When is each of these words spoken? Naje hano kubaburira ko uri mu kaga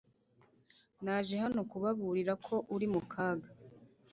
Naje 1.03 1.33
hano 1.43 1.61
kubaburira 1.71 2.33
ko 2.45 2.55
uri 2.75 2.87
mu 2.93 3.01
kaga 3.11 3.49